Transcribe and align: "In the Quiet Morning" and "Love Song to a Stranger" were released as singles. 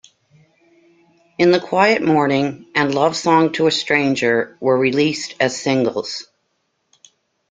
"In 1.37 1.51
the 1.51 1.59
Quiet 1.59 2.01
Morning" 2.01 2.65
and 2.73 2.91
"Love 2.95 3.15
Song 3.15 3.51
to 3.51 3.67
a 3.67 3.71
Stranger" 3.71 4.57
were 4.59 4.75
released 4.75 5.35
as 5.39 5.61
singles. 5.61 6.27